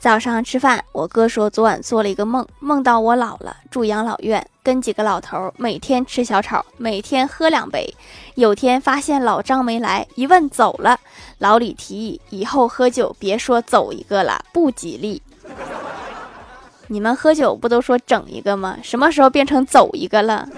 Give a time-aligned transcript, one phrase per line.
[0.00, 7.94] 早上吃饭我哥说昨晚做了一个梦梦到我老了住养老院跟几个老头儿每天吃小炒每天喝两杯
[8.34, 10.98] 有天发现老张没来一问走了
[11.36, 15.20] 老李提议以后喝酒别说走一个了不吉利。
[16.86, 18.78] 你们喝酒不都说整一个吗？
[18.82, 20.48] 什么时候变成走一个了？